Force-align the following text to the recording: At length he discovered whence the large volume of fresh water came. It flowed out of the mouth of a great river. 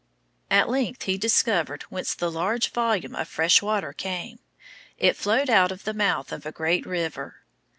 At 0.49 0.67
length 0.67 1.03
he 1.03 1.15
discovered 1.15 1.83
whence 1.89 2.15
the 2.15 2.31
large 2.31 2.71
volume 2.71 3.13
of 3.15 3.27
fresh 3.27 3.61
water 3.61 3.93
came. 3.93 4.39
It 4.97 5.15
flowed 5.15 5.47
out 5.47 5.71
of 5.71 5.83
the 5.83 5.93
mouth 5.93 6.31
of 6.31 6.43
a 6.43 6.51
great 6.51 6.87
river. 6.87 7.41